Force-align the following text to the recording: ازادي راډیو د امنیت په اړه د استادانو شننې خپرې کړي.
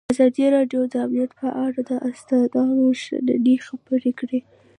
ازادي 0.13 0.45
راډیو 0.55 0.81
د 0.91 0.95
امنیت 1.05 1.31
په 1.41 1.47
اړه 1.65 1.79
د 1.89 1.91
استادانو 2.09 2.85
شننې 3.03 3.55
خپرې 3.67 4.11
کړي. 4.19 4.39